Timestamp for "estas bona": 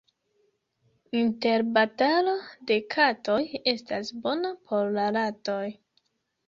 3.77-4.53